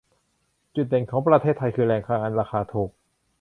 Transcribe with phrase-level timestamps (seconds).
[0.75, 2.89] จุดเด่นของประเทศไทยคือแรงงานราคาถูก